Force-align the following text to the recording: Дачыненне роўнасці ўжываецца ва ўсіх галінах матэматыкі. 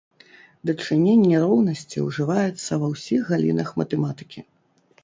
Дачыненне 0.69 1.35
роўнасці 1.43 1.97
ўжываецца 2.07 2.71
ва 2.85 2.91
ўсіх 2.95 3.21
галінах 3.35 3.69
матэматыкі. 3.83 4.39